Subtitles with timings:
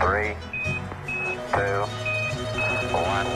[0.00, 0.34] Three,
[1.52, 1.84] two,
[2.92, 3.26] one.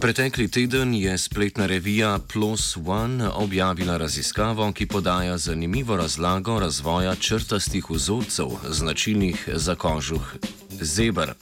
[0.00, 7.90] Pretekli teden je spletna revija Plus One objavila raziskavo, ki podaja zanimivo razlago razvoja črtastih
[7.90, 10.34] vzorcev, značilnih za kožuh
[10.80, 11.32] zebr.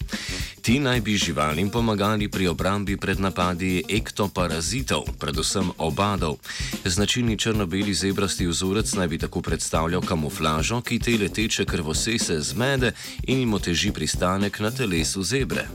[0.65, 6.39] Ti naj bi živalim pomagali pri obrambi pred napadi ektoparazitov, predvsem obadov.
[6.85, 12.93] Značilni črno-beli zebrasti vzorec naj bi tako predstavljal kamuflažo, ki te leteče krvosese zmede
[13.27, 15.69] in jim oteži pristanek na telesu zebre.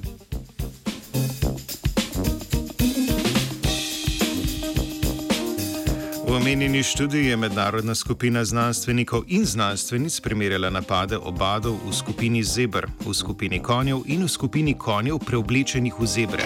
[6.40, 13.14] Omenjeni študiji je mednarodna skupina znanstvenikov in znanstvenic primerjala napade obadov v skupini zebr, v
[13.14, 16.44] skupini konjev in v skupini konjev preoblečenih v zebre.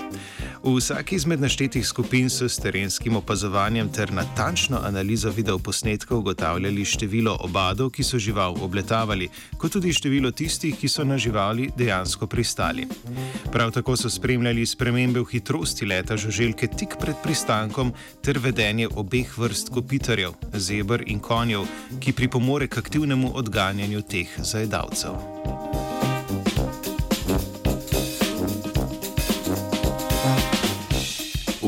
[0.64, 7.36] V vsaki izmed naštetih skupin so s terenskim opazovanjem ter natančno analizo videoposnetkov ugotavljali število
[7.44, 9.28] obadov, ki so žival obletavali,
[9.60, 12.88] kot tudi število tistih, ki so na živali dejansko pristali.
[13.52, 17.92] Prav tako so spremljali spremembe v hitrosti leta žuželke tik pred pristankom
[18.24, 21.68] ter vedenje obeh vrst kopitarjev, zebr in konjev,
[22.00, 25.73] ki pripomore k aktivnemu odganjanju teh zajedavcev.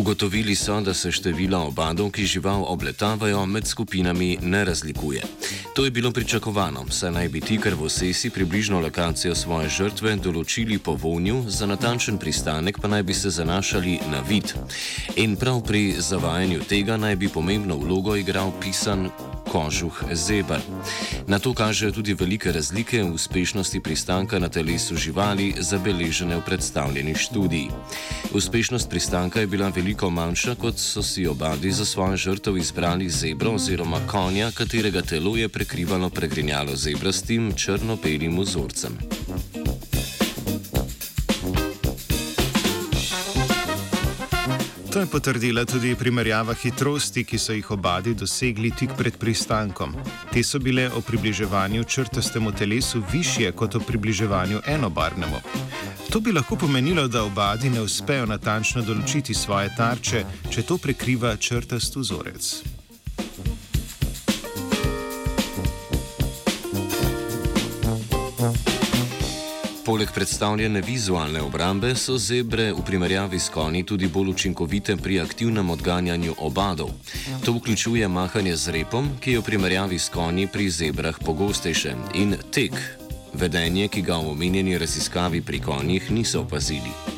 [0.05, 5.21] Ugotovili so, da se število obadov, ki žival obletavajo, med skupinami ne razlikuje.
[5.75, 10.93] To je bilo pričakovano, saj naj bi ti krvosesi približno lokacijo svoje žrtve določili po
[10.93, 14.53] vonju, za natančen pristanek pa naj bi se zanašali na vid.
[15.15, 19.09] In prav pri zavajanju tega naj bi pomembno vlogo igral pisan
[19.51, 20.59] kožuh zebr.
[21.27, 27.15] Na to kažejo tudi velike razlike v uspešnosti pristanka na telesu živali, zabeležene v predstavljeni
[27.15, 27.69] študiji.
[28.33, 33.51] Uspešnost pristanka je bila veliko manjša, kot so si obadi za svojo žrtev izbrali zebro
[33.51, 38.97] oziroma konja, katerega telo je prekrivalo pregrinjalo zebrastim črno-belim vzorcem.
[44.95, 49.91] To je potrdila tudi primerjava hitrosti, ki so jih obadi dosegli tik pred pristankom.
[50.31, 55.41] Te so bile o približevanju črtastemu telesu više kot o približevanju enobarvnemu.
[56.09, 61.35] To bi lahko pomenilo, da obadi ne uspejo natančno določiti svoje tarče, če to prekriva
[61.35, 62.74] črtast vzorec.
[69.85, 75.69] Poleg predstavljene vizualne obrambe so zebre v primerjavi s konji tudi bolj učinkovite pri aktivnem
[75.69, 76.89] odganjanju obadov.
[77.45, 82.33] To vključuje mahanje z repom, ki je v primerjavi s konji pri zebrah pogostejše, in
[82.51, 82.73] tek,
[83.33, 87.14] vedenje, ki ga v omenjeni raziskavi pri konjih niso opazili.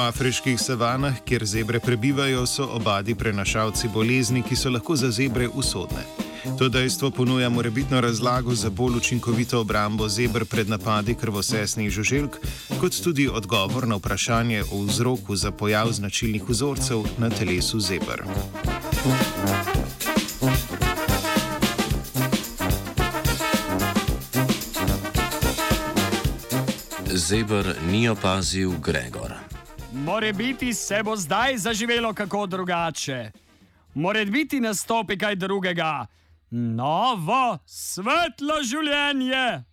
[0.00, 6.04] Afriških savanah, kjer zebre prebivajo, so obadi prenašalci bolezni, ki so lahko za zebre usodne.
[6.58, 12.38] To dejstvo ponuja morebitno razlago za bolj učinkovito obrambo zebr pred napadi krvosesnih žuželk,
[12.80, 18.22] kot tudi odgovor na vprašanje o vzroku za pojav značilnih vzorcev na telesu zebr.
[27.14, 29.33] Zebr ni opazil Gregor.
[29.94, 33.30] More biti se bo zdaj zaživelo kako drugače.
[33.94, 36.06] More biti nastopi kaj drugega.
[36.50, 39.64] Novo, svetlo življenje.